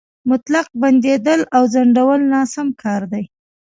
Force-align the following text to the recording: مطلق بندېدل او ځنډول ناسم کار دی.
مطلق 0.29 0.67
بندېدل 0.81 1.41
او 1.55 1.63
ځنډول 1.73 2.19
ناسم 2.33 2.67
کار 2.81 3.01
دی. 3.11 3.23